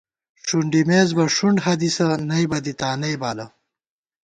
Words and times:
ݭُنڈِمېس 0.47 1.09
بہ 1.15 1.23
ݭُنڈحدیثہ، 1.35 2.07
نئیبہ 2.27 2.57
دی 2.63 2.73
تانئ 2.79 3.15
بالہ 3.21 3.45